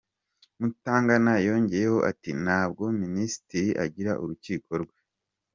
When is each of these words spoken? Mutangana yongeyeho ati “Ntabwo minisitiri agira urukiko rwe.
Mutangana 0.59 1.33
yongeyeho 1.47 1.97
ati 2.11 2.29
“Ntabwo 2.43 2.83
minisitiri 3.01 3.69
agira 3.85 4.11
urukiko 4.21 4.71
rwe. 4.81 4.97